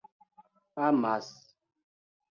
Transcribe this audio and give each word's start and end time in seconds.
amas 0.87 1.29